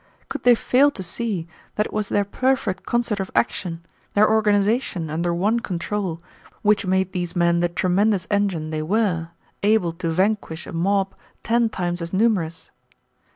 Could 0.29 0.41
they 0.41 0.55
fail 0.55 0.89
to 0.89 1.03
see 1.03 1.47
that 1.75 1.85
it 1.85 1.93
was 1.93 2.09
their 2.09 2.25
perfect 2.25 2.87
concert 2.87 3.19
of 3.19 3.29
action, 3.35 3.85
their 4.15 4.27
organization 4.27 5.11
under 5.11 5.31
one 5.31 5.59
control, 5.59 6.23
which 6.63 6.87
made 6.87 7.11
these 7.11 7.35
men 7.35 7.59
the 7.59 7.69
tremendous 7.69 8.25
engine 8.31 8.71
they 8.71 8.81
were, 8.81 9.27
able 9.61 9.93
to 9.93 10.09
vanquish 10.09 10.65
a 10.65 10.73
mob 10.73 11.13
ten 11.43 11.69
times 11.69 12.01
as 12.01 12.13
numerous? 12.13 12.71